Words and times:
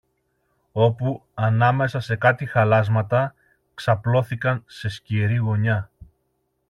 Όπου, 0.71 1.23
ανάμεσα 1.33 1.99
σε 1.99 2.15
κάτι 2.15 2.45
χαλάσματα, 2.45 3.35
ξαπλώθηκαν 3.73 4.63
σε 4.65 4.89
σκιερή 4.89 5.35
γωνιά 5.35 5.91